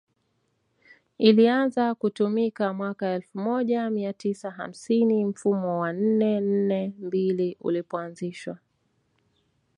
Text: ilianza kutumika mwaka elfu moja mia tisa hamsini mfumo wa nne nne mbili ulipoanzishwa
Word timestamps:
ilianza 1.17 1.95
kutumika 1.95 2.73
mwaka 2.73 3.09
elfu 3.09 3.37
moja 3.37 3.89
mia 3.89 4.13
tisa 4.13 4.51
hamsini 4.51 5.25
mfumo 5.25 5.79
wa 5.79 5.93
nne 5.93 6.39
nne 6.41 6.93
mbili 6.99 7.57
ulipoanzishwa 7.59 8.57